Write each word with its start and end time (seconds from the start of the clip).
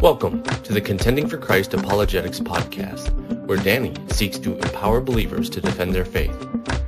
Welcome 0.00 0.44
to 0.44 0.72
the 0.72 0.80
Contending 0.80 1.28
for 1.28 1.38
Christ 1.38 1.74
Apologetics 1.74 2.38
podcast, 2.38 3.10
where 3.46 3.58
Danny 3.58 3.96
seeks 4.10 4.38
to 4.38 4.56
empower 4.56 5.00
believers 5.00 5.50
to 5.50 5.60
defend 5.60 5.92
their 5.92 6.04
faith. 6.04 6.36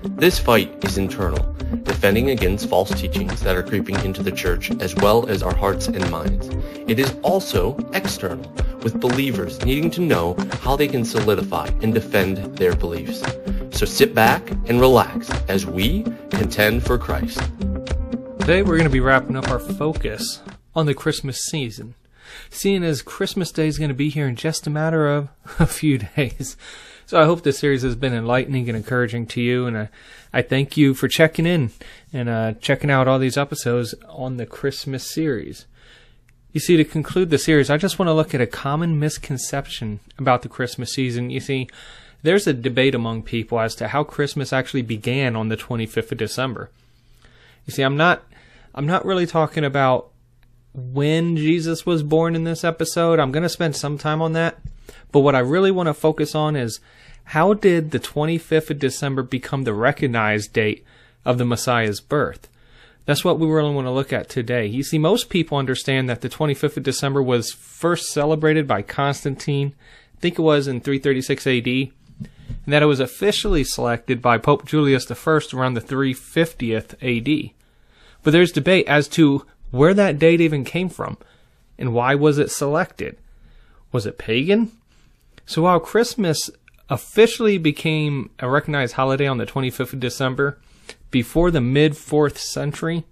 This 0.04 0.38
fight 0.38 0.84
is 0.84 0.96
internal, 0.96 1.42
defending 1.82 2.30
against 2.30 2.68
false 2.68 2.94
teachings 2.94 3.40
that 3.40 3.56
are 3.56 3.64
creeping 3.64 3.96
into 4.04 4.22
the 4.22 4.30
church 4.30 4.70
as 4.80 4.94
well 4.94 5.28
as 5.28 5.42
our 5.42 5.52
hearts 5.52 5.88
and 5.88 6.08
minds. 6.08 6.50
It 6.86 7.00
is 7.00 7.12
also 7.22 7.76
external, 7.94 8.48
with 8.84 9.00
believers 9.00 9.60
needing 9.64 9.90
to 9.90 10.00
know 10.00 10.36
how 10.60 10.76
they 10.76 10.86
can 10.86 11.04
solidify 11.04 11.66
and 11.82 11.92
defend 11.92 12.58
their 12.58 12.76
beliefs. 12.76 13.24
So 13.76 13.86
sit 13.86 14.14
back 14.14 14.48
and 14.68 14.80
relax 14.80 15.28
as 15.48 15.66
we 15.66 16.04
contend 16.30 16.86
for 16.86 16.96
Christ. 16.96 17.40
Today 18.38 18.62
we're 18.62 18.76
going 18.76 18.84
to 18.84 18.88
be 18.88 19.00
wrapping 19.00 19.34
up 19.34 19.48
our 19.48 19.58
focus 19.58 20.42
on 20.76 20.86
the 20.86 20.94
Christmas 20.94 21.44
season. 21.44 21.96
Seeing 22.50 22.82
as 22.84 23.02
Christmas 23.02 23.52
Day 23.52 23.66
is 23.66 23.78
going 23.78 23.88
to 23.88 23.94
be 23.94 24.08
here 24.08 24.26
in 24.26 24.36
just 24.36 24.66
a 24.66 24.70
matter 24.70 25.08
of 25.08 25.28
a 25.58 25.66
few 25.66 25.98
days. 25.98 26.56
So 27.06 27.20
I 27.20 27.24
hope 27.24 27.42
this 27.42 27.58
series 27.58 27.82
has 27.82 27.96
been 27.96 28.14
enlightening 28.14 28.68
and 28.68 28.76
encouraging 28.76 29.26
to 29.28 29.40
you, 29.40 29.66
and 29.66 29.76
I, 29.76 29.88
I 30.32 30.42
thank 30.42 30.76
you 30.76 30.94
for 30.94 31.08
checking 31.08 31.44
in 31.44 31.72
and 32.12 32.28
uh, 32.28 32.52
checking 32.60 32.90
out 32.90 33.08
all 33.08 33.18
these 33.18 33.36
episodes 33.36 33.94
on 34.08 34.36
the 34.36 34.46
Christmas 34.46 35.10
series. 35.10 35.66
You 36.52 36.60
see, 36.60 36.76
to 36.76 36.84
conclude 36.84 37.30
the 37.30 37.38
series, 37.38 37.68
I 37.68 37.78
just 37.78 37.98
want 37.98 38.08
to 38.08 38.12
look 38.12 38.32
at 38.32 38.40
a 38.40 38.46
common 38.46 38.98
misconception 38.98 39.98
about 40.18 40.42
the 40.42 40.48
Christmas 40.48 40.92
season. 40.92 41.30
You 41.30 41.40
see, 41.40 41.68
there's 42.22 42.46
a 42.46 42.52
debate 42.52 42.94
among 42.94 43.22
people 43.22 43.58
as 43.58 43.74
to 43.76 43.88
how 43.88 44.04
Christmas 44.04 44.52
actually 44.52 44.82
began 44.82 45.34
on 45.34 45.48
the 45.48 45.56
25th 45.56 46.12
of 46.12 46.18
December. 46.18 46.70
You 47.66 47.72
see, 47.72 47.82
I'm 47.82 47.96
not 47.96 48.22
I'm 48.74 48.86
not 48.86 49.04
really 49.04 49.26
talking 49.26 49.64
about 49.64 50.09
when 50.72 51.36
Jesus 51.36 51.84
was 51.84 52.02
born 52.02 52.34
in 52.34 52.44
this 52.44 52.64
episode. 52.64 53.18
I'm 53.18 53.32
going 53.32 53.42
to 53.42 53.48
spend 53.48 53.76
some 53.76 53.98
time 53.98 54.22
on 54.22 54.32
that. 54.34 54.58
But 55.12 55.20
what 55.20 55.34
I 55.34 55.40
really 55.40 55.70
want 55.70 55.88
to 55.88 55.94
focus 55.94 56.34
on 56.34 56.56
is 56.56 56.80
how 57.24 57.54
did 57.54 57.90
the 57.90 58.00
25th 58.00 58.70
of 58.70 58.78
December 58.78 59.22
become 59.22 59.64
the 59.64 59.74
recognized 59.74 60.52
date 60.52 60.84
of 61.24 61.38
the 61.38 61.44
Messiah's 61.44 62.00
birth? 62.00 62.48
That's 63.06 63.24
what 63.24 63.38
we 63.38 63.48
really 63.48 63.74
want 63.74 63.86
to 63.86 63.92
look 63.92 64.12
at 64.12 64.28
today. 64.28 64.66
You 64.66 64.82
see, 64.82 64.98
most 64.98 65.30
people 65.30 65.58
understand 65.58 66.08
that 66.08 66.20
the 66.20 66.28
25th 66.28 66.76
of 66.76 66.82
December 66.82 67.22
was 67.22 67.52
first 67.52 68.12
celebrated 68.12 68.68
by 68.68 68.82
Constantine, 68.82 69.74
I 70.16 70.20
think 70.20 70.38
it 70.38 70.42
was 70.42 70.68
in 70.68 70.80
336 70.80 71.46
AD, 71.46 71.66
and 71.66 72.74
that 72.74 72.82
it 72.82 72.86
was 72.86 73.00
officially 73.00 73.64
selected 73.64 74.20
by 74.20 74.38
Pope 74.38 74.66
Julius 74.66 75.10
I 75.10 75.56
around 75.56 75.74
the 75.74 75.80
350th 75.80 76.94
AD. 77.00 77.50
But 78.22 78.32
there's 78.32 78.52
debate 78.52 78.86
as 78.86 79.08
to 79.08 79.46
where 79.70 79.94
that 79.94 80.18
date 80.18 80.40
even 80.40 80.64
came 80.64 80.88
from 80.88 81.16
and 81.78 81.94
why 81.94 82.14
was 82.14 82.38
it 82.38 82.50
selected. 82.50 83.16
Was 83.92 84.06
it 84.06 84.18
pagan? 84.18 84.72
So 85.46 85.62
while 85.62 85.80
Christmas 85.80 86.50
officially 86.88 87.58
became 87.58 88.30
a 88.38 88.48
recognized 88.48 88.94
holiday 88.94 89.26
on 89.26 89.38
the 89.38 89.46
25th 89.46 89.92
of 89.94 90.00
December 90.00 90.58
before 91.10 91.50
the 91.50 91.60
mid 91.60 91.92
4th 91.92 92.36
century, 92.36 93.04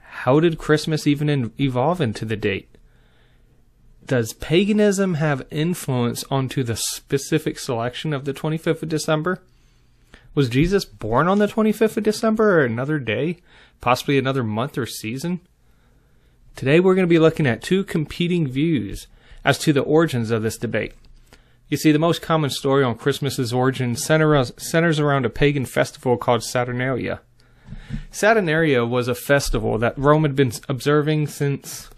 how 0.00 0.40
did 0.40 0.58
Christmas 0.58 1.06
even 1.06 1.28
in- 1.28 1.52
evolve 1.60 2.00
into 2.00 2.24
the 2.24 2.36
date? 2.36 2.68
Does 4.04 4.32
paganism 4.32 5.14
have 5.14 5.46
influence 5.50 6.24
onto 6.30 6.62
the 6.62 6.76
specific 6.76 7.58
selection 7.58 8.12
of 8.12 8.24
the 8.24 8.32
25th 8.32 8.82
of 8.82 8.88
December? 8.88 9.42
Was 10.34 10.48
Jesus 10.48 10.84
born 10.84 11.28
on 11.28 11.38
the 11.38 11.48
25th 11.48 11.96
of 11.96 12.04
December 12.04 12.60
or 12.60 12.64
another 12.64 12.98
day? 12.98 13.38
Possibly 13.80 14.18
another 14.18 14.44
month 14.44 14.78
or 14.78 14.86
season? 14.86 15.40
Today 16.56 16.80
we're 16.80 16.94
going 16.94 17.06
to 17.06 17.06
be 17.06 17.18
looking 17.18 17.46
at 17.46 17.62
two 17.62 17.84
competing 17.84 18.48
views 18.48 19.08
as 19.44 19.58
to 19.58 19.74
the 19.74 19.82
origins 19.82 20.30
of 20.30 20.42
this 20.42 20.56
debate. 20.56 20.94
You 21.68 21.76
see, 21.76 21.92
the 21.92 21.98
most 21.98 22.22
common 22.22 22.48
story 22.48 22.82
on 22.82 22.96
Christmas's 22.96 23.52
origin 23.52 23.94
centers 23.94 24.98
around 24.98 25.26
a 25.26 25.30
pagan 25.30 25.66
festival 25.66 26.16
called 26.16 26.42
Saturnalia. 26.42 27.20
Saturnalia 28.10 28.86
was 28.86 29.06
a 29.06 29.14
festival 29.14 29.76
that 29.76 29.98
Rome 29.98 30.22
had 30.22 30.34
been 30.34 30.50
observing 30.66 31.26
since 31.26 31.90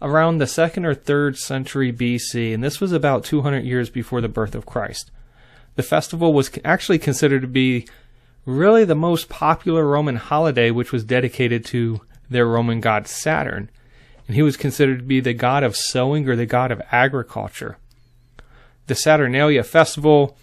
around 0.00 0.38
the 0.38 0.46
second 0.46 0.86
or 0.86 0.94
third 0.94 1.36
century 1.36 1.92
BC, 1.92 2.54
and 2.54 2.64
this 2.64 2.80
was 2.80 2.92
about 2.92 3.24
200 3.24 3.62
years 3.62 3.90
before 3.90 4.22
the 4.22 4.28
birth 4.28 4.54
of 4.54 4.64
Christ. 4.64 5.10
The 5.76 5.82
festival 5.82 6.32
was 6.32 6.50
actually 6.64 6.98
considered 6.98 7.42
to 7.42 7.48
be 7.48 7.86
really 8.46 8.86
the 8.86 8.94
most 8.94 9.28
popular 9.28 9.86
Roman 9.86 10.16
holiday, 10.16 10.70
which 10.70 10.92
was 10.92 11.04
dedicated 11.04 11.62
to 11.66 12.00
their 12.30 12.46
Roman 12.46 12.80
god 12.80 13.06
Saturn, 13.06 13.68
and 14.32 14.36
he 14.38 14.42
was 14.42 14.56
considered 14.56 15.00
to 15.00 15.04
be 15.04 15.20
the 15.20 15.34
god 15.34 15.62
of 15.62 15.76
sowing 15.76 16.26
or 16.26 16.34
the 16.34 16.46
god 16.46 16.72
of 16.72 16.80
agriculture. 16.90 17.76
The 18.86 18.94
Saturnalia 18.94 19.62
festival, 19.62 20.38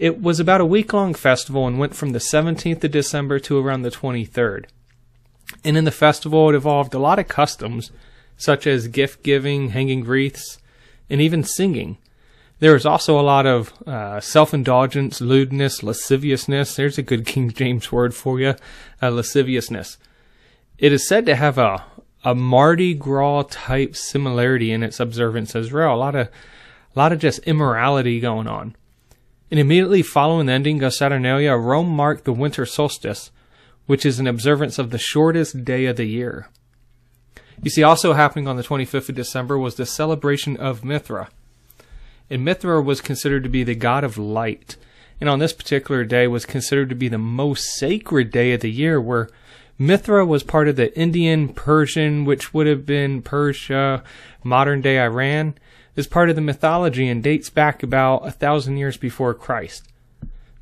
it 0.00 0.20
was 0.20 0.40
about 0.40 0.60
a 0.60 0.66
week 0.66 0.92
long 0.92 1.14
festival 1.14 1.64
and 1.68 1.78
went 1.78 1.94
from 1.94 2.10
the 2.10 2.18
17th 2.18 2.82
of 2.82 2.90
December 2.90 3.38
to 3.38 3.56
around 3.56 3.82
the 3.82 3.90
23rd. 3.92 4.64
And 5.64 5.76
in 5.76 5.84
the 5.84 5.92
festival, 5.92 6.48
it 6.48 6.56
evolved 6.56 6.92
a 6.92 6.98
lot 6.98 7.20
of 7.20 7.28
customs 7.28 7.92
such 8.36 8.66
as 8.66 8.88
gift 8.88 9.22
giving, 9.22 9.68
hanging 9.68 10.02
wreaths, 10.02 10.58
and 11.08 11.20
even 11.20 11.44
singing. 11.44 11.98
There 12.58 12.72
was 12.72 12.84
also 12.84 13.16
a 13.16 13.22
lot 13.22 13.46
of 13.46 13.72
uh, 13.86 14.18
self 14.18 14.52
indulgence, 14.52 15.20
lewdness, 15.20 15.84
lasciviousness. 15.84 16.74
There's 16.74 16.98
a 16.98 17.02
good 17.02 17.26
King 17.26 17.52
James 17.52 17.92
word 17.92 18.12
for 18.12 18.40
you 18.40 18.56
uh, 19.00 19.10
lasciviousness. 19.10 19.98
It 20.78 20.92
is 20.92 21.06
said 21.06 21.26
to 21.26 21.36
have 21.36 21.58
a, 21.58 21.84
a 22.24 22.34
Mardi 22.34 22.94
Gras 22.94 23.44
type 23.50 23.96
similarity 23.96 24.72
in 24.72 24.82
its 24.82 25.00
observance 25.00 25.56
as 25.56 25.72
well. 25.72 25.94
A 25.94 25.96
lot 25.96 26.14
of, 26.14 26.28
a 26.28 26.98
lot 26.98 27.12
of 27.12 27.18
just 27.18 27.40
immorality 27.40 28.20
going 28.20 28.46
on. 28.46 28.76
And 29.50 29.58
immediately 29.58 30.02
following 30.02 30.46
the 30.46 30.52
ending 30.52 30.82
of 30.82 30.94
Saturnalia, 30.94 31.54
Rome 31.54 31.88
marked 31.88 32.24
the 32.24 32.32
winter 32.32 32.64
solstice, 32.66 33.30
which 33.86 34.06
is 34.06 34.20
an 34.20 34.26
observance 34.26 34.78
of 34.78 34.90
the 34.90 34.98
shortest 34.98 35.64
day 35.64 35.86
of 35.86 35.96
the 35.96 36.04
year. 36.04 36.48
You 37.62 37.70
see, 37.70 37.82
also 37.82 38.12
happening 38.12 38.46
on 38.46 38.56
the 38.56 38.62
25th 38.62 39.08
of 39.08 39.14
December 39.14 39.58
was 39.58 39.74
the 39.74 39.86
celebration 39.86 40.56
of 40.56 40.84
Mithra. 40.84 41.28
And 42.30 42.44
Mithra 42.44 42.80
was 42.80 43.00
considered 43.00 43.42
to 43.42 43.48
be 43.48 43.64
the 43.64 43.74
god 43.74 44.04
of 44.04 44.16
light. 44.16 44.76
And 45.20 45.28
on 45.28 45.40
this 45.40 45.52
particular 45.52 46.04
day 46.04 46.26
was 46.26 46.46
considered 46.46 46.88
to 46.90 46.94
be 46.94 47.08
the 47.08 47.18
most 47.18 47.64
sacred 47.76 48.30
day 48.30 48.52
of 48.52 48.60
the 48.60 48.70
year 48.70 49.00
where 49.00 49.28
Mithra 49.82 50.26
was 50.26 50.42
part 50.42 50.68
of 50.68 50.76
the 50.76 50.94
Indian 50.94 51.48
Persian, 51.48 52.26
which 52.26 52.52
would 52.52 52.66
have 52.66 52.84
been 52.84 53.22
Persia, 53.22 54.04
modern 54.44 54.82
day 54.82 55.00
Iran, 55.00 55.54
is 55.96 56.06
part 56.06 56.28
of 56.28 56.36
the 56.36 56.42
mythology 56.42 57.08
and 57.08 57.22
dates 57.22 57.48
back 57.48 57.82
about 57.82 58.26
a 58.26 58.30
thousand 58.30 58.76
years 58.76 58.98
before 58.98 59.32
Christ. 59.32 59.88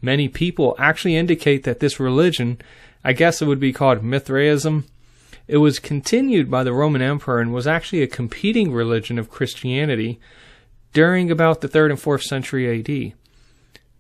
Many 0.01 0.29
people 0.29 0.77
actually 0.79 1.17
indicate 1.17 1.65
that 1.65 1.81
this 1.81 1.99
religion, 1.99 2.61
I 3.03 3.13
guess 3.13 3.43
it 3.43 3.47
would 3.47 3.59
be 3.59 3.73
called 3.73 4.05
Mithraism, 4.05 4.85
it 5.49 5.57
was 5.57 5.81
continued 5.81 6.49
by 6.49 6.63
the 6.63 6.73
Roman 6.73 7.03
Emperor 7.03 7.41
and 7.41 7.53
was 7.53 7.67
actually 7.67 8.03
a 8.03 8.07
competing 8.07 8.71
religion 8.71 9.19
of 9.19 9.31
Christianity 9.31 10.21
during 10.93 11.29
about 11.29 11.61
the 11.61 11.69
3rd 11.69 11.91
and 11.91 11.99
4th 11.99 12.23
century 12.23 12.79
AD. 12.79 13.15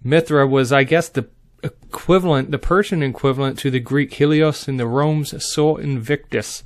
Mithra 0.04 0.46
was, 0.46 0.72
I 0.72 0.84
guess, 0.84 1.08
the 1.08 1.26
equivalent, 1.62 2.50
the 2.50 2.58
Persian 2.58 3.02
equivalent 3.02 3.58
to 3.60 3.70
the 3.70 3.80
Greek 3.80 4.14
Helios 4.14 4.68
and 4.68 4.78
the 4.78 4.86
Rome's 4.86 5.44
Sol 5.44 5.76
Invictus 5.76 6.62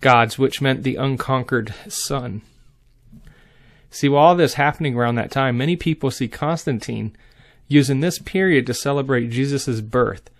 gods, 0.00 0.38
which 0.38 0.60
meant 0.60 0.82
the 0.82 0.96
unconquered 0.96 1.74
sun. 1.88 2.42
See, 3.90 4.08
while 4.08 4.24
all 4.24 4.34
this 4.34 4.54
happening 4.54 4.96
around 4.96 5.14
that 5.14 5.30
time, 5.30 5.56
many 5.56 5.76
people 5.76 6.10
see 6.10 6.28
Constantine 6.28 7.16
using 7.68 8.00
this 8.00 8.18
period 8.18 8.66
to 8.66 8.74
celebrate 8.74 9.30
Jesus' 9.30 9.80
birth 9.80 10.30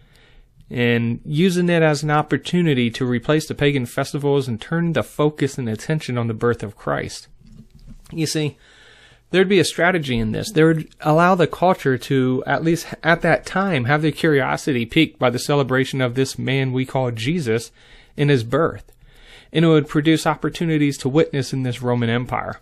and 0.71 1.21
using 1.25 1.69
it 1.69 1.83
as 1.83 2.03
an 2.03 2.11
opportunity 2.11 2.91
to 2.91 3.07
replace 3.07 3.47
the 3.47 3.55
pagan 3.55 3.87
festivals 3.87 4.49
and 4.49 4.61
turn 4.61 4.93
the 4.93 5.03
focus 5.03 5.57
and 5.57 5.69
attention 5.69 6.19
on 6.19 6.27
the 6.27 6.35
birth 6.35 6.63
of 6.63 6.77
Christ. 6.77 7.29
You 8.11 8.27
see, 8.27 8.57
there'd 9.31 9.49
be 9.49 9.59
a 9.59 9.65
strategy 9.65 10.19
in 10.19 10.33
this. 10.33 10.51
There 10.51 10.69
would 10.69 10.89
allow 11.01 11.35
the 11.35 11.47
culture 11.47 11.99
to, 11.99 12.43
at 12.47 12.65
least 12.65 12.87
at 13.03 13.23
that 13.23 13.47
time, 13.47 13.85
have 13.85 14.03
their 14.03 14.13
curiosity 14.13 14.87
piqued 14.87 15.19
by 15.19 15.31
the 15.31 15.39
celebration 15.39 16.01
of 16.01 16.15
this 16.15 16.39
man 16.39 16.73
we 16.73 16.87
call 16.87 17.11
Jesus 17.11 17.71
in 18.17 18.29
his 18.29 18.45
birth. 18.45 18.93
And 19.53 19.65
it 19.65 19.69
would 19.69 19.89
produce 19.89 20.27
opportunities 20.27 20.99
to 20.99 21.09
witness 21.09 21.53
in 21.53 21.63
this 21.63 21.83
Roman 21.83 22.11
Empire. 22.11 22.61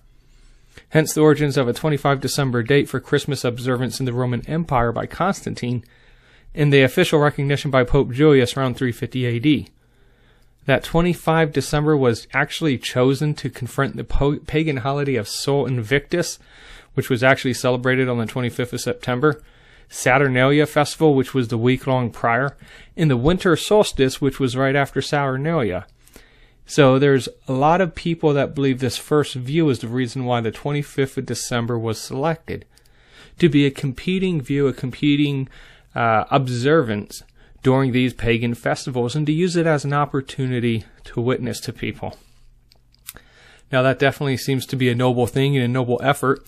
Hence 0.91 1.15
the 1.15 1.23
origins 1.23 1.57
of 1.57 1.69
a 1.69 1.73
25 1.73 2.21
December 2.21 2.63
date 2.63 2.89
for 2.89 3.01
Christmas 3.01 3.45
observance 3.45 3.99
in 3.99 4.07
the 4.07 4.13
Roman 4.13 4.47
Empire 4.47 4.93
by 4.93 5.07
Constantine 5.07 5.85
and 6.55 6.73
the 6.73 6.83
official 6.83 7.19
recognition 7.19 7.71
by 7.71 7.85
Pope 7.85 8.13
Julius 8.13 8.57
around 8.57 8.77
350 8.77 9.63
AD. 9.63 9.71
That 10.67 10.85
25 10.85 11.53
December 11.53 11.97
was 11.97 12.29
actually 12.33 12.79
chosen 12.79 13.35
to 13.35 13.51
confront 13.51 13.97
the 13.97 14.05
po- 14.05 14.39
pagan 14.39 14.79
holiday 14.79 15.17
of 15.17 15.29
Sol 15.29 15.67
Invictus, 15.67 16.39
which 16.95 17.11
was 17.11 17.25
actually 17.25 17.55
celebrated 17.55 18.09
on 18.09 18.19
the 18.19 18.27
25th 18.27 18.73
of 18.73 18.81
September, 18.81 19.43
Saturnalia 19.89 20.67
festival, 20.67 21.15
which 21.15 21.35
was 21.35 21.49
the 21.49 21.59
week 21.59 21.87
long 21.87 22.11
prior, 22.11 22.57
and 22.97 23.11
the 23.11 23.17
winter 23.17 23.57
solstice, 23.57 24.21
which 24.21 24.39
was 24.39 24.57
right 24.57 24.77
after 24.77 25.03
Saturnalia. 25.03 25.87
So 26.65 26.99
there's 26.99 27.29
a 27.49 27.53
lot 27.53 27.81
of 27.81 27.95
people 27.95 28.33
that 28.35 28.55
believe 28.55 28.79
this 28.79 28.97
first 28.97 29.35
view 29.35 29.69
is 29.69 29.81
the 29.81 29.89
reason 29.89 30.25
why 30.25 30.41
the 30.41 30.53
25th 30.53 31.19
of 31.19 31.27
December 31.27 31.79
was 31.79 32.01
selected. 32.01 32.65
To 33.41 33.49
be 33.49 33.67
a 33.67 33.71
competing 33.71 34.41
view, 34.41 34.69
a 34.69 34.73
competing 34.73 35.49
uh, 35.95 36.25
observance 36.31 37.25
during 37.63 37.93
these 37.93 38.13
pagan 38.13 38.55
festivals, 38.55 39.15
and 39.15 39.27
to 39.27 39.33
use 39.33 39.57
it 39.57 39.67
as 39.67 39.85
an 39.85 39.93
opportunity 39.93 40.85
to 41.05 41.21
witness 41.21 41.61
to 41.61 41.73
people. 41.73 42.17
Now, 43.71 43.83
that 43.83 43.99
definitely 43.99 44.37
seems 44.37 44.67
to 44.67 44.77
be 44.77 44.91
a 44.91 44.95
noble 44.95 45.27
thing 45.27 45.57
and 45.57 45.65
a 45.65 45.69
noble 45.69 46.01
effort 46.03 46.45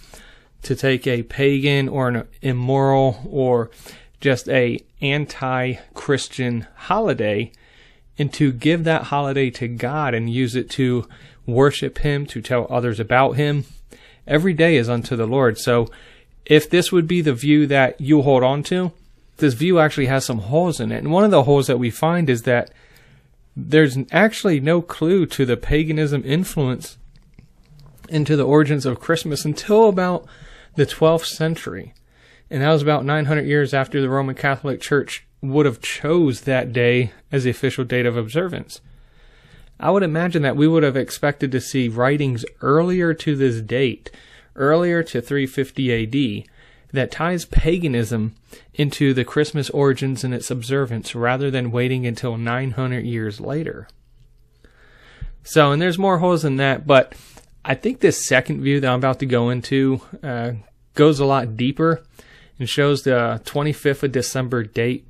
to 0.63 0.75
take 0.75 1.07
a 1.07 1.23
pagan 1.23 1.89
or 1.89 2.09
an 2.09 2.29
immoral 2.43 3.23
or 3.29 3.71
just 4.21 4.49
a 4.49 4.81
anti-Christian 5.01 6.67
holiday 6.75 7.53
and 8.19 8.33
to 8.33 8.53
give 8.53 8.85
that 8.85 9.05
holiday 9.05 9.51
to 9.51 9.69
God 9.69 10.15
and 10.15 10.31
use 10.31 10.55
it 10.57 10.71
to 10.71 11.07
worship 11.47 11.99
Him, 11.99 12.27
to 12.27 12.41
tell 12.41 12.67
others 12.71 12.99
about 12.99 13.33
Him. 13.33 13.65
Every 14.27 14.55
day 14.55 14.77
is 14.77 14.89
unto 14.89 15.17
the 15.17 15.27
Lord. 15.27 15.59
So 15.59 15.91
if 16.47 16.69
this 16.69 16.91
would 16.91 17.07
be 17.07 17.21
the 17.21 17.35
view 17.35 17.67
that 17.67 18.01
you 18.01 18.23
hold 18.23 18.43
on 18.43 18.63
to, 18.65 18.93
this 19.39 19.55
view 19.55 19.79
actually 19.79 20.07
has 20.07 20.25
some 20.25 20.39
holes 20.39 20.81
in 20.81 20.93
it. 20.93 20.99
And 20.99 21.13
one 21.13 21.25
of 21.25 21.31
the 21.31 21.45
holes 21.45 21.67
that 21.67 21.79
we 21.79 21.91
find 21.91 22.31
is 22.31 22.43
that 22.43 22.71
there's 23.57 23.97
actually 24.11 24.61
no 24.61 24.83
clue 24.83 25.27
to 25.27 25.45
the 25.45 25.57
paganism 25.57 26.23
influence 26.25 26.99
into 28.09 28.37
the 28.37 28.47
origins 28.47 28.85
of 28.85 29.01
Christmas 29.01 29.45
until 29.45 29.89
about 29.89 30.27
the 30.77 30.87
12th 30.87 31.27
century. 31.27 31.95
And 32.51 32.63
that 32.63 32.71
was 32.71 32.83
about 32.83 33.05
900 33.05 33.47
years 33.47 33.73
after 33.73 34.01
the 34.01 34.09
Roman 34.09 34.35
Catholic 34.35 34.81
Church 34.81 35.27
would 35.41 35.67
have 35.67 35.81
chose 35.81 36.43
that 36.43 36.73
day 36.73 37.13
as 37.31 37.45
the 37.45 37.51
official 37.51 37.85
date 37.85 38.07
of 38.07 38.17
observance. 38.17 38.81
I 39.79 39.91
would 39.91 40.03
imagine 40.03 40.43
that 40.43 40.57
we 40.57 40.69
would 40.69 40.83
have 40.83 40.97
expected 40.97 41.51
to 41.53 41.61
see 41.61 41.89
writings 41.89 42.45
earlier 42.61 43.13
to 43.15 43.37
this 43.37 43.61
date, 43.61 44.11
earlier 44.57 45.03
to 45.03 45.21
350 45.21 46.43
AD, 46.43 46.49
that 46.95 47.11
ties 47.11 47.45
paganism 47.45 48.35
into 48.73 49.13
the 49.13 49.25
Christmas 49.25 49.71
origins 49.71 50.25
and 50.25 50.33
its 50.33 50.51
observance 50.51 51.15
rather 51.15 51.51
than 51.51 51.71
waiting 51.71 52.07
until 52.07 52.37
900 52.37 53.05
years 53.05 53.41
later. 53.41 53.89
So, 55.43 55.73
and 55.73 55.83
there's 55.83 55.99
more 55.99 56.19
holes 56.19 56.45
in 56.45 56.57
that, 56.57 56.87
but 56.87 57.15
I 57.65 57.75
think 57.75 58.01
this 58.01 58.27
second 58.27 58.63
view 58.63 58.81
that 58.81 58.91
I'm 58.91 58.99
about 58.99 59.19
to 59.21 59.27
go 59.27 59.51
into 59.51 60.01
uh, 60.23 60.53
goes 60.95 61.21
a 61.21 61.25
lot 61.27 61.57
deeper 61.57 62.03
and 62.59 62.69
shows 62.69 63.03
the 63.03 63.41
25th 63.45 64.05
of 64.05 64.13
December 64.13 64.65
date 64.65 65.07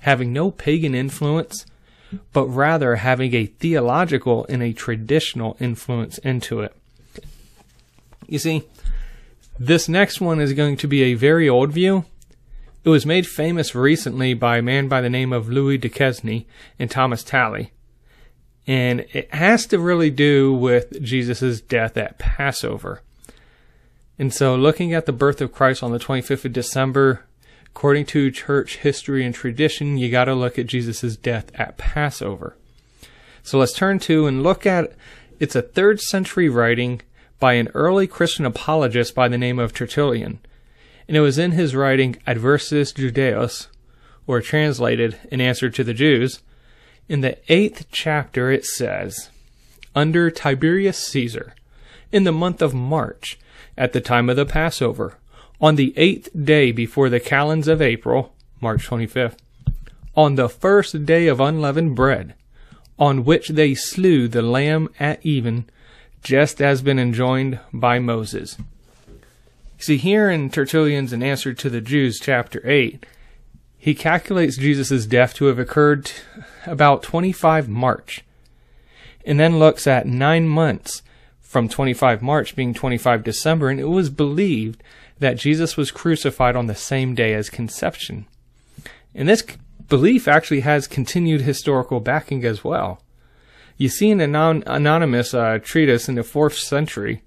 having 0.00 0.32
no 0.32 0.50
pagan 0.50 0.94
influence, 0.94 1.66
but 2.32 2.46
rather 2.46 2.96
having 2.96 3.34
a 3.34 3.46
theological 3.46 4.46
and 4.48 4.62
a 4.62 4.72
traditional 4.72 5.56
influence 5.58 6.18
into 6.18 6.60
it. 6.60 6.74
You 8.28 8.38
see, 8.38 8.62
this 9.58 9.88
next 9.88 10.20
one 10.20 10.40
is 10.40 10.52
going 10.52 10.76
to 10.78 10.88
be 10.88 11.02
a 11.02 11.14
very 11.14 11.48
old 11.48 11.72
view. 11.72 12.04
It 12.84 12.90
was 12.90 13.06
made 13.06 13.26
famous 13.26 13.74
recently 13.74 14.34
by 14.34 14.58
a 14.58 14.62
man 14.62 14.86
by 14.86 15.00
the 15.00 15.10
name 15.10 15.32
of 15.32 15.48
Louis 15.48 15.78
Duquesne 15.78 16.44
and 16.78 16.90
Thomas 16.90 17.24
Talley. 17.24 17.72
And 18.66 19.06
it 19.12 19.32
has 19.34 19.66
to 19.66 19.78
really 19.78 20.10
do 20.10 20.52
with 20.52 21.02
Jesus' 21.02 21.60
death 21.60 21.96
at 21.96 22.18
Passover. 22.18 23.02
And 24.18 24.32
so, 24.32 24.54
looking 24.54 24.94
at 24.94 25.06
the 25.06 25.12
birth 25.12 25.40
of 25.40 25.52
Christ 25.52 25.82
on 25.82 25.92
the 25.92 25.98
25th 25.98 26.44
of 26.44 26.52
December, 26.52 27.24
according 27.66 28.06
to 28.06 28.30
church 28.30 28.78
history 28.78 29.24
and 29.24 29.34
tradition, 29.34 29.98
you 29.98 30.10
got 30.10 30.24
to 30.24 30.34
look 30.34 30.58
at 30.58 30.66
Jesus' 30.66 31.16
death 31.16 31.50
at 31.54 31.76
Passover. 31.76 32.56
So, 33.42 33.58
let's 33.58 33.72
turn 33.72 33.98
to 34.00 34.26
and 34.26 34.42
look 34.42 34.64
at 34.66 34.92
it's 35.38 35.54
a 35.54 35.62
third 35.62 36.00
century 36.00 36.48
writing 36.48 37.02
by 37.38 37.54
an 37.54 37.68
early 37.74 38.06
Christian 38.06 38.44
apologist 38.44 39.14
by 39.14 39.28
the 39.28 39.38
name 39.38 39.58
of 39.58 39.72
Tertullian. 39.72 40.38
And 41.06 41.16
it 41.16 41.20
was 41.20 41.38
in 41.38 41.52
his 41.52 41.74
writing 41.74 42.16
Adversus 42.26 42.92
Judaeos, 42.92 43.68
or 44.26 44.40
translated, 44.40 45.18
in 45.30 45.40
answer 45.40 45.70
to 45.70 45.84
the 45.84 45.94
Jews. 45.94 46.40
In 47.08 47.20
the 47.20 47.38
eighth 47.52 47.86
chapter, 47.92 48.50
it 48.50 48.64
says, 48.64 49.30
Under 49.94 50.30
Tiberius 50.30 50.98
Caesar, 51.06 51.54
in 52.10 52.24
the 52.24 52.32
month 52.32 52.60
of 52.60 52.74
March, 52.74 53.38
at 53.78 53.92
the 53.92 54.00
time 54.00 54.28
of 54.28 54.36
the 54.36 54.46
Passover, 54.46 55.18
on 55.60 55.76
the 55.76 55.94
eighth 55.96 56.28
day 56.44 56.72
before 56.72 57.08
the 57.08 57.20
calends 57.20 57.68
of 57.68 57.80
April, 57.80 58.34
March 58.60 58.88
25th, 58.88 59.36
on 60.16 60.34
the 60.34 60.48
first 60.48 61.04
day 61.04 61.28
of 61.28 61.40
unleavened 61.40 61.94
bread, 61.94 62.34
on 62.98 63.24
which 63.24 63.50
they 63.50 63.74
slew 63.74 64.26
the 64.26 64.42
lamb 64.42 64.88
at 64.98 65.24
even, 65.24 65.66
just 66.26 66.60
as 66.60 66.82
been 66.82 66.98
enjoined 66.98 67.60
by 67.72 68.00
Moses. 68.00 68.56
See, 69.78 69.96
here 69.96 70.28
in 70.28 70.50
Tertullian's 70.50 71.12
An 71.12 71.22
Answer 71.22 71.54
to 71.54 71.70
the 71.70 71.80
Jews, 71.80 72.18
chapter 72.20 72.60
8, 72.68 73.06
he 73.78 73.94
calculates 73.94 74.56
Jesus' 74.56 75.06
death 75.06 75.34
to 75.34 75.44
have 75.44 75.60
occurred 75.60 76.10
about 76.66 77.04
25 77.04 77.68
March, 77.68 78.24
and 79.24 79.38
then 79.38 79.60
looks 79.60 79.86
at 79.86 80.08
nine 80.08 80.48
months 80.48 81.02
from 81.40 81.68
25 81.68 82.22
March 82.22 82.56
being 82.56 82.74
25 82.74 83.22
December, 83.22 83.68
and 83.68 83.78
it 83.78 83.84
was 83.84 84.10
believed 84.10 84.82
that 85.20 85.38
Jesus 85.38 85.76
was 85.76 85.92
crucified 85.92 86.56
on 86.56 86.66
the 86.66 86.74
same 86.74 87.14
day 87.14 87.34
as 87.34 87.48
conception. 87.48 88.26
And 89.14 89.28
this 89.28 89.46
belief 89.88 90.26
actually 90.26 90.62
has 90.62 90.88
continued 90.88 91.42
historical 91.42 92.00
backing 92.00 92.44
as 92.44 92.64
well. 92.64 93.00
You 93.76 93.88
see 93.88 94.10
an 94.10 94.20
anon- 94.20 94.64
anonymous 94.66 95.34
uh, 95.34 95.58
treatise 95.62 96.08
in 96.08 96.14
the 96.14 96.22
4th 96.22 96.58
century, 96.58 97.22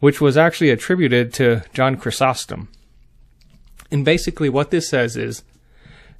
which 0.00 0.20
was 0.20 0.36
actually 0.36 0.70
attributed 0.70 1.32
to 1.34 1.62
John 1.72 1.96
Chrysostom. 1.96 2.68
And 3.90 4.04
basically, 4.04 4.48
what 4.48 4.70
this 4.70 4.88
says 4.88 5.16
is 5.16 5.42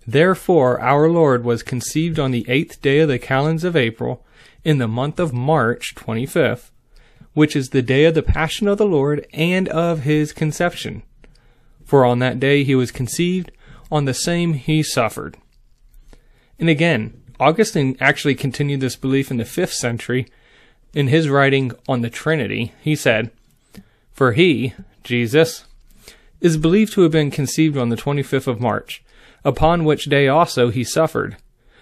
Therefore, 0.07 0.81
our 0.81 1.11
Lord 1.11 1.45
was 1.45 1.63
conceived 1.63 2.19
on 2.19 2.31
the 2.31 2.47
eighth 2.49 2.81
day 2.81 3.01
of 3.01 3.09
the 3.09 3.19
calends 3.19 3.65
of 3.65 3.77
April, 3.77 4.25
in 4.65 4.79
the 4.79 4.89
month 4.89 5.21
of 5.21 5.33
March 5.33 5.95
25th, 5.95 6.71
which 7.35 7.55
is 7.55 7.69
the 7.69 7.83
day 7.83 8.05
of 8.05 8.15
the 8.15 8.23
Passion 8.23 8.67
of 8.67 8.79
the 8.79 8.87
Lord 8.87 9.27
and 9.33 9.69
of 9.69 10.01
his 10.01 10.33
conception. 10.33 11.03
For 11.85 12.05
on 12.05 12.19
that 12.21 12.41
day 12.41 12.65
he 12.65 12.75
was 12.75 12.91
conceived, 12.91 13.53
on 13.93 14.07
the 14.07 14.15
same 14.15 14.55
he 14.55 14.83
suffered. 14.83 15.37
And 16.59 16.69
again, 16.69 17.23
Augustine 17.39 17.97
actually 18.01 18.35
continued 18.35 18.81
this 18.81 18.97
belief 18.97 19.31
in 19.31 19.37
the 19.37 19.45
5th 19.45 19.73
century. 19.73 20.27
In 20.95 21.09
his 21.09 21.29
writing 21.29 21.73
on 21.89 22.01
the 22.01 22.11
Trinity, 22.11 22.73
he 22.81 22.97
said, 22.97 23.31
For 24.13 24.33
he, 24.33 24.75
Jesus, 25.05 25.65
is 26.41 26.57
believed 26.57 26.93
to 26.95 27.03
have 27.03 27.13
been 27.13 27.31
conceived 27.31 27.77
on 27.77 27.91
the 27.91 27.97
25th 27.97 28.47
of 28.47 28.61
March, 28.61 29.03
upon 29.45 29.85
which 29.85 30.07
day 30.07 30.29
also 30.29 30.71
he 30.71 30.85
suffered. 30.85 31.37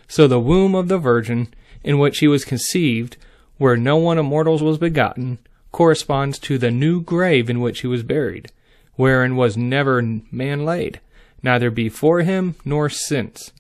So 0.08 0.26
the 0.26 0.40
womb 0.40 0.74
of 0.74 0.88
the 0.88 0.98
Virgin, 0.98 1.52
in 1.82 1.98
which 1.98 2.18
he 2.18 2.28
was 2.28 2.44
conceived, 2.44 3.16
where 3.58 3.76
no 3.76 3.96
one 3.96 4.18
of 4.18 4.24
mortals 4.24 4.62
was 4.62 4.78
begotten, 4.78 5.38
corresponds 5.70 6.38
to 6.38 6.58
the 6.58 6.70
new 6.70 7.00
grave 7.00 7.48
in 7.48 7.60
which 7.60 7.80
he 7.80 7.86
was 7.86 8.02
buried, 8.02 8.50
wherein 8.94 9.36
was 9.36 9.56
never 9.56 10.02
man 10.30 10.64
laid, 10.64 11.00
neither 11.42 11.70
before 11.70 12.20
him 12.20 12.54
nor 12.64 12.88
since. 12.88 13.52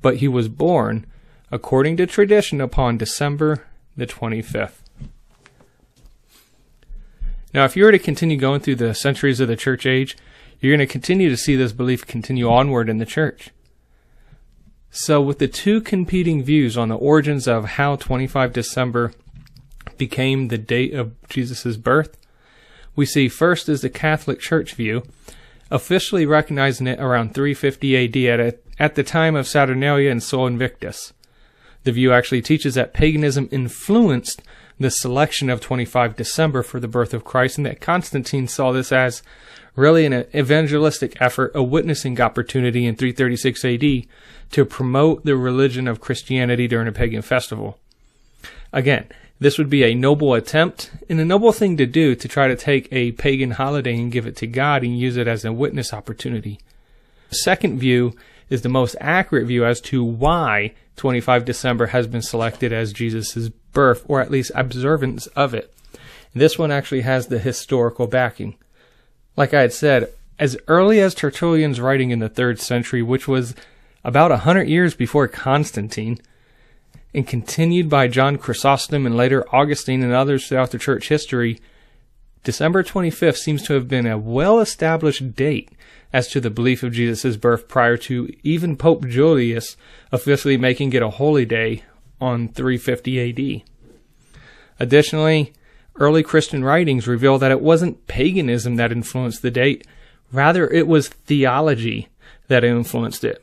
But 0.00 0.16
he 0.16 0.28
was 0.28 0.48
born, 0.48 1.06
according 1.50 1.96
to 1.98 2.06
tradition, 2.06 2.60
upon 2.60 2.98
December 2.98 3.66
the 3.96 4.06
25th. 4.06 4.80
Now, 7.52 7.64
if 7.64 7.76
you 7.76 7.84
were 7.84 7.92
to 7.92 7.98
continue 7.98 8.36
going 8.36 8.60
through 8.60 8.76
the 8.76 8.94
centuries 8.94 9.38
of 9.38 9.46
the 9.46 9.56
church 9.56 9.86
age, 9.86 10.16
you're 10.60 10.76
going 10.76 10.86
to 10.86 10.90
continue 10.90 11.28
to 11.28 11.36
see 11.36 11.54
this 11.54 11.72
belief 11.72 12.06
continue 12.06 12.50
onward 12.50 12.88
in 12.88 12.98
the 12.98 13.06
church. 13.06 13.50
So, 14.90 15.20
with 15.20 15.38
the 15.38 15.48
two 15.48 15.80
competing 15.80 16.42
views 16.42 16.76
on 16.76 16.88
the 16.88 16.96
origins 16.96 17.46
of 17.46 17.64
how 17.64 17.96
25 17.96 18.52
December 18.52 19.12
became 19.98 20.48
the 20.48 20.58
date 20.58 20.94
of 20.94 21.14
Jesus' 21.28 21.76
birth, 21.76 22.16
we 22.96 23.06
see 23.06 23.28
first 23.28 23.68
is 23.68 23.80
the 23.80 23.90
Catholic 23.90 24.40
Church 24.40 24.74
view, 24.74 25.02
officially 25.70 26.26
recognizing 26.26 26.86
it 26.86 27.00
around 27.00 27.34
350 27.34 27.96
AD 27.96 28.16
at, 28.16 28.40
a, 28.40 28.58
at 28.78 28.94
the 28.94 29.02
time 29.02 29.34
of 29.34 29.48
Saturnalia 29.48 30.10
and 30.10 30.22
Sol 30.22 30.46
Invictus. 30.46 31.12
The 31.84 31.92
view 31.92 32.12
actually 32.12 32.42
teaches 32.42 32.74
that 32.74 32.94
paganism 32.94 33.48
influenced 33.52 34.42
the 34.80 34.90
selection 34.90 35.48
of 35.50 35.60
25 35.60 36.16
December 36.16 36.62
for 36.62 36.80
the 36.80 36.88
birth 36.88 37.14
of 37.14 37.24
Christ, 37.24 37.58
and 37.58 37.66
that 37.66 37.80
Constantine 37.80 38.48
saw 38.48 38.72
this 38.72 38.90
as 38.90 39.22
really 39.76 40.06
an 40.06 40.26
evangelistic 40.34 41.20
effort, 41.20 41.52
a 41.54 41.62
witnessing 41.62 42.20
opportunity 42.20 42.86
in 42.86 42.96
336 42.96 43.64
AD 43.64 44.06
to 44.50 44.64
promote 44.64 45.24
the 45.24 45.36
religion 45.36 45.86
of 45.86 46.00
Christianity 46.00 46.66
during 46.66 46.88
a 46.88 46.92
pagan 46.92 47.22
festival. 47.22 47.78
Again, 48.72 49.06
this 49.38 49.58
would 49.58 49.68
be 49.68 49.84
a 49.84 49.94
noble 49.94 50.34
attempt 50.34 50.90
and 51.08 51.20
a 51.20 51.24
noble 51.24 51.52
thing 51.52 51.76
to 51.76 51.86
do 51.86 52.14
to 52.14 52.28
try 52.28 52.48
to 52.48 52.56
take 52.56 52.88
a 52.92 53.12
pagan 53.12 53.52
holiday 53.52 53.94
and 53.94 54.12
give 54.12 54.26
it 54.26 54.36
to 54.36 54.46
God 54.46 54.82
and 54.82 54.98
use 54.98 55.16
it 55.16 55.28
as 55.28 55.44
a 55.44 55.52
witness 55.52 55.92
opportunity. 55.92 56.58
The 57.30 57.36
second 57.36 57.78
view 57.78 58.16
is 58.50 58.62
the 58.62 58.68
most 58.68 58.96
accurate 59.00 59.46
view 59.46 59.64
as 59.64 59.80
to 59.80 60.04
why 60.04 60.72
25 60.96 61.44
December 61.44 61.86
has 61.86 62.06
been 62.06 62.22
selected 62.22 62.72
as 62.72 62.92
Jesus' 62.92 63.48
birth, 63.72 64.04
or 64.06 64.20
at 64.20 64.30
least 64.30 64.52
observance 64.54 65.26
of 65.28 65.54
it. 65.54 65.74
This 66.34 66.58
one 66.58 66.70
actually 66.70 67.02
has 67.02 67.26
the 67.26 67.38
historical 67.38 68.06
backing. 68.06 68.56
Like 69.36 69.54
I 69.54 69.62
had 69.62 69.72
said, 69.72 70.12
as 70.38 70.56
early 70.68 71.00
as 71.00 71.14
Tertullian's 71.14 71.80
writing 71.80 72.10
in 72.10 72.18
the 72.18 72.28
third 72.28 72.58
century, 72.60 73.02
which 73.02 73.28
was 73.28 73.54
about 74.02 74.32
a 74.32 74.38
hundred 74.38 74.68
years 74.68 74.94
before 74.94 75.28
Constantine, 75.28 76.18
and 77.14 77.26
continued 77.26 77.88
by 77.88 78.08
John 78.08 78.36
Chrysostom 78.36 79.06
and 79.06 79.16
later 79.16 79.44
Augustine 79.54 80.02
and 80.02 80.12
others 80.12 80.48
throughout 80.48 80.72
the 80.72 80.78
church 80.78 81.08
history, 81.08 81.60
December 82.44 82.82
25th 82.82 83.38
seems 83.38 83.62
to 83.62 83.72
have 83.72 83.88
been 83.88 84.06
a 84.06 84.18
well 84.18 84.60
established 84.60 85.34
date 85.34 85.70
as 86.12 86.28
to 86.28 86.40
the 86.40 86.50
belief 86.50 86.82
of 86.82 86.92
Jesus' 86.92 87.36
birth 87.36 87.66
prior 87.66 87.96
to 87.96 88.32
even 88.42 88.76
Pope 88.76 89.06
Julius 89.08 89.76
officially 90.12 90.58
making 90.58 90.92
it 90.92 91.02
a 91.02 91.10
holy 91.10 91.46
day 91.46 91.82
on 92.20 92.48
350 92.48 93.62
AD. 93.62 93.62
Additionally, 94.78 95.52
early 95.96 96.22
Christian 96.22 96.62
writings 96.62 97.08
reveal 97.08 97.38
that 97.38 97.50
it 97.50 97.62
wasn't 97.62 98.06
paganism 98.06 98.76
that 98.76 98.92
influenced 98.92 99.40
the 99.40 99.50
date, 99.50 99.86
rather, 100.30 100.68
it 100.68 100.86
was 100.86 101.08
theology 101.08 102.08
that 102.48 102.62
influenced 102.62 103.24
it. 103.24 103.42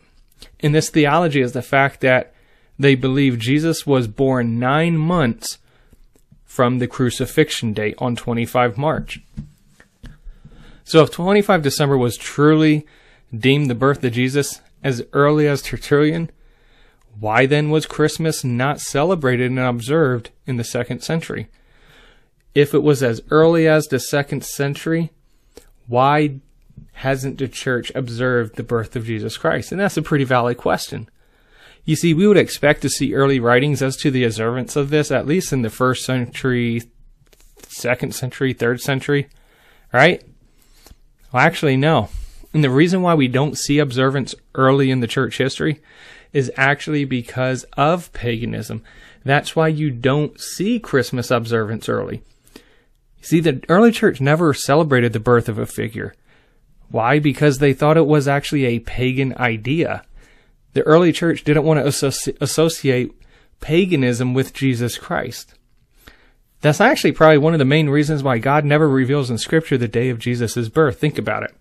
And 0.59 0.75
this 0.75 0.89
theology 0.89 1.41
is 1.41 1.53
the 1.53 1.61
fact 1.61 2.01
that 2.01 2.33
they 2.77 2.95
believe 2.95 3.39
Jesus 3.39 3.85
was 3.85 4.07
born 4.07 4.59
nine 4.59 4.97
months 4.97 5.57
from 6.51 6.79
the 6.79 6.87
crucifixion 6.87 7.71
date 7.71 7.95
on 7.97 8.13
25 8.13 8.77
March. 8.77 9.21
So 10.83 11.01
if 11.01 11.09
25 11.09 11.61
December 11.61 11.97
was 11.97 12.17
truly 12.17 12.85
deemed 13.33 13.69
the 13.69 13.73
birth 13.73 14.03
of 14.03 14.11
Jesus 14.11 14.59
as 14.83 15.01
early 15.13 15.47
as 15.47 15.61
Tertullian, 15.61 16.29
why 17.17 17.45
then 17.45 17.69
was 17.69 17.85
Christmas 17.85 18.43
not 18.43 18.81
celebrated 18.81 19.49
and 19.49 19.59
observed 19.61 20.31
in 20.45 20.57
the 20.57 20.65
second 20.65 21.01
century? 21.03 21.47
If 22.53 22.73
it 22.73 22.83
was 22.83 23.01
as 23.01 23.21
early 23.31 23.65
as 23.65 23.87
the 23.87 23.97
second 23.97 24.43
century, 24.43 25.11
why 25.87 26.41
hasn't 26.95 27.37
the 27.37 27.47
church 27.47 27.93
observed 27.95 28.57
the 28.57 28.63
birth 28.63 28.97
of 28.97 29.05
Jesus 29.05 29.37
Christ? 29.37 29.71
And 29.71 29.79
that's 29.79 29.95
a 29.95 30.01
pretty 30.01 30.25
valid 30.25 30.57
question. 30.57 31.07
You 31.83 31.95
see, 31.95 32.13
we 32.13 32.27
would 32.27 32.37
expect 32.37 32.81
to 32.83 32.89
see 32.89 33.15
early 33.15 33.39
writings 33.39 33.81
as 33.81 33.97
to 33.97 34.11
the 34.11 34.23
observance 34.23 34.75
of 34.75 34.89
this, 34.89 35.11
at 35.11 35.25
least 35.25 35.51
in 35.51 35.63
the 35.63 35.69
first 35.69 36.05
century, 36.05 36.83
second 37.67 38.13
century, 38.13 38.53
third 38.53 38.81
century, 38.81 39.29
right? 39.91 40.23
Well, 41.31 41.43
actually, 41.43 41.77
no. 41.77 42.09
And 42.53 42.63
the 42.63 42.69
reason 42.69 43.01
why 43.01 43.15
we 43.15 43.27
don't 43.27 43.57
see 43.57 43.79
observance 43.79 44.35
early 44.55 44.91
in 44.91 44.99
the 44.99 45.07
church 45.07 45.37
history 45.37 45.81
is 46.33 46.51
actually 46.55 47.05
because 47.05 47.63
of 47.77 48.11
paganism. 48.13 48.83
That's 49.23 49.55
why 49.55 49.69
you 49.69 49.91
don't 49.91 50.39
see 50.39 50.79
Christmas 50.79 51.31
observance 51.31 51.87
early. 51.89 52.21
You 52.55 53.23
see, 53.23 53.39
the 53.39 53.63
early 53.69 53.91
church 53.91 54.19
never 54.19 54.53
celebrated 54.53 55.13
the 55.13 55.19
birth 55.19 55.47
of 55.47 55.57
a 55.57 55.65
figure. 55.65 56.13
Why? 56.89 57.19
Because 57.19 57.59
they 57.59 57.73
thought 57.73 57.97
it 57.97 58.07
was 58.07 58.27
actually 58.27 58.65
a 58.65 58.79
pagan 58.79 59.35
idea. 59.37 60.03
The 60.73 60.83
early 60.83 61.11
church 61.11 61.43
didn't 61.43 61.65
want 61.65 61.79
to 61.79 61.85
associ- 61.85 62.37
associate 62.39 63.13
paganism 63.59 64.33
with 64.33 64.53
Jesus 64.53 64.97
Christ. 64.97 65.55
That's 66.61 66.81
actually 66.81 67.11
probably 67.13 67.39
one 67.39 67.53
of 67.53 67.59
the 67.59 67.65
main 67.65 67.89
reasons 67.89 68.23
why 68.23 68.37
God 68.37 68.65
never 68.65 68.87
reveals 68.87 69.29
in 69.29 69.37
Scripture 69.37 69.77
the 69.77 69.87
day 69.87 70.09
of 70.09 70.19
Jesus' 70.19 70.69
birth. 70.69 70.99
Think 70.99 71.17
about 71.17 71.43
it. 71.43 71.55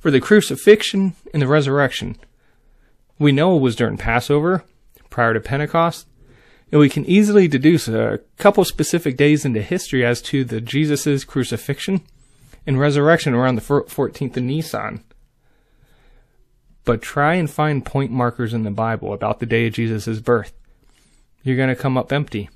For 0.00 0.10
the 0.10 0.20
crucifixion 0.20 1.14
and 1.32 1.42
the 1.42 1.46
resurrection, 1.46 2.16
we 3.18 3.32
know 3.32 3.56
it 3.56 3.60
was 3.60 3.76
during 3.76 3.98
Passover, 3.98 4.64
prior 5.10 5.34
to 5.34 5.40
Pentecost, 5.40 6.08
and 6.72 6.80
we 6.80 6.88
can 6.88 7.04
easily 7.04 7.46
deduce 7.46 7.86
a 7.86 8.20
couple 8.38 8.64
specific 8.64 9.16
days 9.16 9.44
into 9.44 9.62
history 9.62 10.04
as 10.04 10.22
to 10.22 10.42
the 10.42 10.60
Jesus' 10.60 11.24
crucifixion 11.24 12.00
and 12.66 12.80
resurrection 12.80 13.34
around 13.34 13.56
the 13.56 13.60
14th 13.60 14.36
of 14.36 14.42
Nisan 14.42 15.04
but 16.84 17.02
try 17.02 17.34
and 17.34 17.50
find 17.50 17.84
point 17.84 18.10
markers 18.10 18.52
in 18.52 18.64
the 18.64 18.70
Bible 18.70 19.12
about 19.12 19.40
the 19.40 19.46
day 19.46 19.66
of 19.66 19.74
Jesus' 19.74 20.20
birth. 20.20 20.52
You're 21.42 21.56
going 21.56 21.68
to 21.68 21.76
come 21.76 21.96
up 21.96 22.12
empty. 22.12 22.50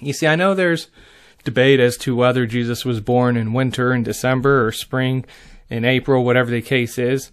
You 0.00 0.12
see, 0.12 0.26
I 0.26 0.36
know 0.36 0.54
there's 0.54 0.88
debate 1.44 1.80
as 1.80 1.96
to 1.98 2.14
whether 2.14 2.46
Jesus 2.46 2.84
was 2.84 3.00
born 3.00 3.36
in 3.36 3.52
winter 3.52 3.92
in 3.92 4.02
December 4.02 4.66
or 4.66 4.72
spring 4.72 5.24
in 5.68 5.84
April, 5.84 6.24
whatever 6.24 6.50
the 6.50 6.62
case 6.62 6.98
is, 6.98 7.30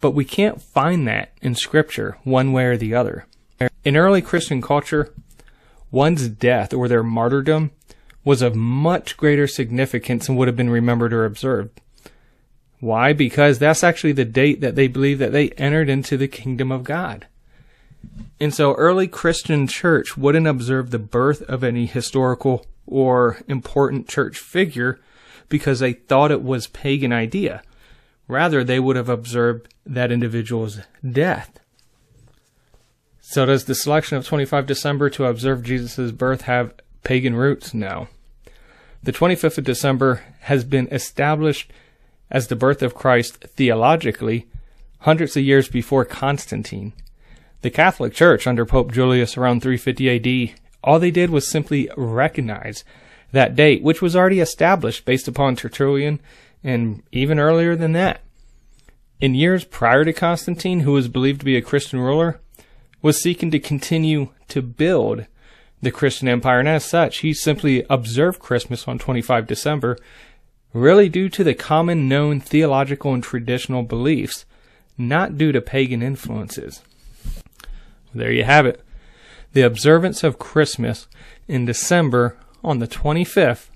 but 0.00 0.12
we 0.12 0.24
can't 0.24 0.60
find 0.60 1.06
that 1.08 1.32
in 1.40 1.54
Scripture 1.54 2.18
one 2.24 2.52
way 2.52 2.64
or 2.64 2.76
the 2.76 2.94
other. 2.94 3.26
In 3.84 3.96
early 3.96 4.22
Christian 4.22 4.60
culture, 4.60 5.12
one's 5.90 6.28
death 6.28 6.74
or 6.74 6.88
their 6.88 7.02
martyrdom 7.02 7.70
was 8.24 8.42
of 8.42 8.54
much 8.56 9.16
greater 9.16 9.46
significance 9.46 10.28
and 10.28 10.36
would 10.36 10.48
have 10.48 10.56
been 10.56 10.70
remembered 10.70 11.12
or 11.12 11.24
observed. 11.24 11.80
Why? 12.80 13.12
Because 13.12 13.58
that's 13.58 13.82
actually 13.82 14.12
the 14.12 14.24
date 14.24 14.60
that 14.60 14.74
they 14.74 14.86
believe 14.86 15.18
that 15.18 15.32
they 15.32 15.50
entered 15.50 15.88
into 15.88 16.16
the 16.16 16.28
kingdom 16.28 16.70
of 16.70 16.84
God. 16.84 17.26
And 18.38 18.52
so 18.52 18.74
early 18.74 19.08
Christian 19.08 19.66
church 19.66 20.16
wouldn't 20.16 20.46
observe 20.46 20.90
the 20.90 20.98
birth 20.98 21.42
of 21.42 21.64
any 21.64 21.86
historical 21.86 22.66
or 22.86 23.38
important 23.48 24.08
church 24.08 24.38
figure 24.38 25.00
because 25.48 25.80
they 25.80 25.92
thought 25.92 26.30
it 26.30 26.42
was 26.42 26.66
pagan 26.66 27.12
idea. 27.12 27.62
Rather, 28.28 28.62
they 28.62 28.80
would 28.80 28.96
have 28.96 29.08
observed 29.08 29.72
that 29.84 30.12
individual's 30.12 30.80
death. 31.08 31.60
So 33.20 33.46
does 33.46 33.64
the 33.64 33.74
selection 33.74 34.16
of 34.16 34.26
25 34.26 34.66
December 34.66 35.10
to 35.10 35.24
observe 35.24 35.62
Jesus' 35.64 36.12
birth 36.12 36.42
have 36.42 36.74
pagan 37.02 37.34
roots? 37.34 37.74
No. 37.74 38.08
The 39.02 39.12
25th 39.12 39.58
of 39.58 39.64
December 39.64 40.22
has 40.40 40.64
been 40.64 40.88
established 40.90 41.72
as 42.30 42.48
the 42.48 42.56
birth 42.56 42.82
of 42.82 42.94
Christ 42.94 43.38
theologically 43.44 44.46
hundreds 45.00 45.36
of 45.36 45.44
years 45.44 45.68
before 45.68 46.04
Constantine. 46.04 46.92
The 47.62 47.70
Catholic 47.70 48.12
Church 48.12 48.46
under 48.46 48.66
Pope 48.66 48.92
Julius 48.92 49.36
around 49.36 49.60
350 49.60 50.50
AD, 50.52 50.58
all 50.82 50.98
they 50.98 51.10
did 51.10 51.30
was 51.30 51.48
simply 51.48 51.90
recognize 51.96 52.84
that 53.32 53.56
date, 53.56 53.82
which 53.82 54.02
was 54.02 54.14
already 54.14 54.40
established 54.40 55.04
based 55.04 55.28
upon 55.28 55.56
Tertullian 55.56 56.20
and 56.62 57.02
even 57.12 57.38
earlier 57.38 57.76
than 57.76 57.92
that. 57.92 58.20
In 59.20 59.34
years 59.34 59.64
prior 59.64 60.04
to 60.04 60.12
Constantine, 60.12 60.80
who 60.80 60.92
was 60.92 61.08
believed 61.08 61.40
to 61.40 61.46
be 61.46 61.56
a 61.56 61.62
Christian 61.62 62.00
ruler, 62.00 62.40
was 63.02 63.20
seeking 63.20 63.50
to 63.50 63.58
continue 63.58 64.30
to 64.48 64.62
build 64.62 65.26
the 65.80 65.90
Christian 65.90 66.28
empire, 66.28 66.58
and 66.58 66.68
as 66.68 66.84
such, 66.84 67.18
he 67.18 67.32
simply 67.32 67.84
observed 67.88 68.40
Christmas 68.40 68.88
on 68.88 68.98
25 68.98 69.46
December 69.46 69.96
really 70.76 71.08
due 71.08 71.28
to 71.30 71.42
the 71.42 71.54
common 71.54 72.08
known 72.08 72.40
theological 72.40 73.14
and 73.14 73.22
traditional 73.22 73.82
beliefs, 73.82 74.44
not 74.98 75.38
due 75.38 75.52
to 75.52 75.60
pagan 75.60 76.02
influences. 76.02 76.82
There 78.14 78.32
you 78.32 78.44
have 78.44 78.66
it. 78.66 78.82
The 79.52 79.62
observance 79.62 80.22
of 80.22 80.38
Christmas 80.38 81.08
in 81.48 81.64
December 81.64 82.36
on 82.62 82.78
the 82.78 82.88
25th 82.88 83.68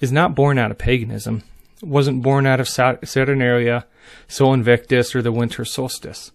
is 0.00 0.12
not 0.12 0.34
born 0.34 0.58
out 0.58 0.70
of 0.70 0.78
paganism. 0.78 1.44
It 1.80 1.88
wasn't 1.88 2.22
born 2.22 2.46
out 2.46 2.60
of 2.60 2.68
Saturnalia, 2.68 3.86
Sol 4.26 4.54
Invictus, 4.54 5.14
or 5.14 5.22
the 5.22 5.32
winter 5.32 5.64
solstice. 5.64 6.32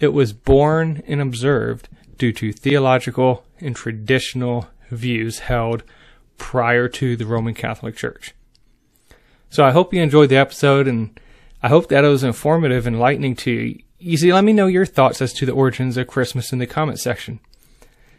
It 0.00 0.12
was 0.12 0.32
born 0.32 1.02
and 1.06 1.20
observed 1.20 1.88
due 2.18 2.32
to 2.32 2.52
theological 2.52 3.44
and 3.60 3.74
traditional 3.74 4.68
views 4.90 5.40
held 5.40 5.82
prior 6.36 6.88
to 6.88 7.16
the 7.16 7.26
Roman 7.26 7.54
Catholic 7.54 7.96
Church. 7.96 8.34
So 9.50 9.64
I 9.64 9.70
hope 9.70 9.94
you 9.94 10.02
enjoyed 10.02 10.28
the 10.28 10.36
episode 10.36 10.86
and 10.86 11.18
I 11.62 11.68
hope 11.68 11.88
that 11.88 12.04
it 12.04 12.08
was 12.08 12.24
informative 12.24 12.86
and 12.86 12.96
enlightening 12.96 13.36
to 13.36 13.50
you. 13.50 13.82
You 13.98 14.16
see, 14.16 14.32
let 14.32 14.44
me 14.44 14.52
know 14.52 14.66
your 14.66 14.86
thoughts 14.86 15.20
as 15.20 15.32
to 15.34 15.46
the 15.46 15.52
origins 15.52 15.96
of 15.96 16.06
Christmas 16.06 16.52
in 16.52 16.60
the 16.60 16.66
comment 16.66 17.00
section. 17.00 17.40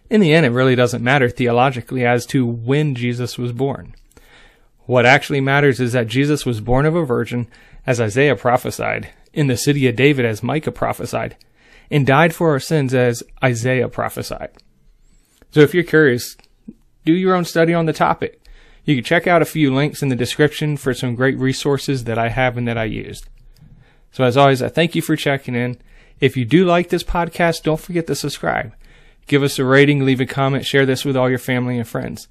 In 0.09 0.19
the 0.19 0.33
end, 0.33 0.45
it 0.45 0.50
really 0.50 0.75
doesn't 0.75 1.03
matter 1.03 1.29
theologically 1.29 2.05
as 2.05 2.25
to 2.27 2.45
when 2.45 2.95
Jesus 2.95 3.38
was 3.38 3.51
born. 3.51 3.95
What 4.86 5.05
actually 5.05 5.39
matters 5.39 5.79
is 5.79 5.93
that 5.93 6.07
Jesus 6.07 6.45
was 6.45 6.62
born 6.62 6.86
of 6.86 6.95
a 6.95 7.05
virgin, 7.05 7.48
as 7.86 8.01
Isaiah 8.01 8.36
prophesied, 8.36 9.09
in 9.33 9.45
the 9.48 9.55
city 9.55 9.88
of 9.88 9.95
David, 9.95 10.25
as 10.25 10.41
Micah 10.41 10.71
prophesied, 10.71 11.38
and 11.91 12.07
died 12.07 12.33
for 12.33 12.50
our 12.50 12.59
sins, 12.59 12.93
as 12.93 13.24
Isaiah 13.43 13.88
prophesied. 13.88 14.50
So 15.51 15.59
if 15.62 15.75
you're 15.75 15.83
curious, 15.83 16.36
do 17.05 17.13
your 17.13 17.36
own 17.36 17.45
study 17.45 17.74
on 17.74 17.86
the 17.86 17.93
topic. 17.93 18.41
You 18.86 18.95
can 18.95 19.03
check 19.03 19.27
out 19.27 19.41
a 19.41 19.45
few 19.45 19.74
links 19.74 20.01
in 20.01 20.09
the 20.09 20.15
description 20.15 20.77
for 20.77 20.93
some 20.93 21.15
great 21.15 21.38
resources 21.38 22.05
that 22.05 22.17
I 22.17 22.29
have 22.29 22.57
and 22.57 22.67
that 22.67 22.77
I 22.77 22.86
used. 22.86 23.27
So 24.12 24.24
as 24.24 24.38
always, 24.38 24.62
I 24.62 24.69
thank 24.69 24.95
you 24.95 25.01
for 25.01 25.15
checking 25.15 25.55
in. 25.55 25.77
If 26.19 26.36
you 26.36 26.45
do 26.45 26.65
like 26.65 26.89
this 26.89 27.03
podcast, 27.03 27.63
don't 27.63 27.79
forget 27.79 28.07
to 28.07 28.15
subscribe. 28.15 28.74
Give 29.27 29.43
us 29.43 29.59
a 29.59 29.63
rating, 29.63 30.05
leave 30.05 30.19
a 30.19 30.25
comment, 30.25 30.65
share 30.65 30.86
this 30.86 31.05
with 31.05 31.15
all 31.15 31.29
your 31.29 31.38
family 31.38 31.77
and 31.77 31.88
friends. 31.88 32.27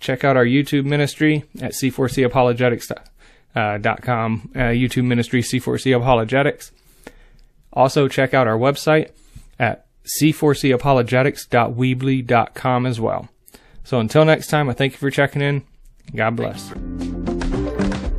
Check 0.00 0.24
out 0.24 0.36
our 0.36 0.44
YouTube 0.44 0.84
ministry 0.84 1.44
at 1.60 1.70
C4CApologetics.com, 1.72 4.50
uh, 4.54 4.58
uh, 4.58 4.72
YouTube 4.72 5.04
ministry 5.04 5.42
C4C 5.42 5.96
Apologetics. 5.96 6.72
Also, 7.72 8.08
check 8.08 8.34
out 8.34 8.48
our 8.48 8.58
website 8.58 9.10
at 9.58 9.86
c4capologetics.weebly.com 10.04 12.86
as 12.86 13.00
well. 13.00 13.28
So 13.84 14.00
until 14.00 14.24
next 14.24 14.48
time, 14.48 14.68
I 14.68 14.72
thank 14.72 14.94
you 14.94 14.98
for 14.98 15.10
checking 15.10 15.42
in. 15.42 15.62
God 16.14 16.36
bless. 16.36 16.72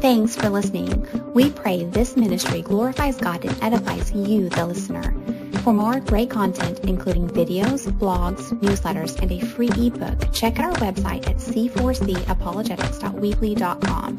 Thanks 0.02 0.36
for 0.36 0.50
listening. 0.50 1.08
We 1.34 1.52
pray 1.52 1.86
this 1.86 2.18
ministry 2.18 2.64
glorifies 2.64 3.18
God 3.18 3.46
and 3.46 3.64
edifies 3.64 4.12
you, 4.12 4.50
the 4.50 4.66
listener. 4.66 5.14
For 5.62 5.74
more 5.74 6.00
great 6.00 6.32
content, 6.32 6.80
including 6.80 7.30
videos, 7.30 7.88
blogs, 8.00 8.50
newsletters, 8.62 9.22
and 9.22 9.32
a 9.32 9.40
free 9.46 9.70
ebook, 9.78 10.34
check 10.34 10.58
out 10.58 10.82
our 10.82 10.92
website 10.92 11.30
at 11.30 11.38
c4capologetics.weebly.com. 11.38 14.18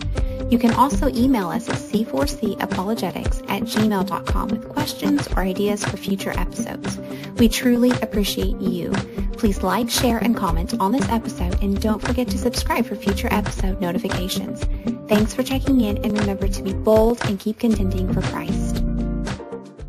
You 0.52 0.58
can 0.58 0.74
also 0.74 1.08
email 1.08 1.48
us 1.48 1.68
at 1.68 1.76
c4capologetics 1.76 3.50
at 3.50 3.62
gmail.com 3.62 4.48
with 4.48 4.68
questions 4.68 5.26
or 5.28 5.40
ideas 5.40 5.84
for 5.84 5.96
future 5.96 6.38
episodes. 6.38 6.98
We 7.38 7.48
truly 7.48 7.90
appreciate 8.02 8.60
you. 8.60 8.92
Please 9.42 9.64
like, 9.64 9.90
share, 9.90 10.18
and 10.18 10.36
comment 10.36 10.72
on 10.78 10.92
this 10.92 11.08
episode, 11.08 11.60
and 11.64 11.82
don't 11.82 11.98
forget 11.98 12.28
to 12.28 12.38
subscribe 12.38 12.86
for 12.86 12.94
future 12.94 13.26
episode 13.32 13.80
notifications. 13.80 14.62
Thanks 15.08 15.34
for 15.34 15.42
checking 15.42 15.80
in, 15.80 15.96
and 16.04 16.16
remember 16.16 16.46
to 16.46 16.62
be 16.62 16.72
bold 16.72 17.20
and 17.24 17.40
keep 17.40 17.58
contending 17.58 18.14
for 18.14 18.22
Christ. 18.22 18.61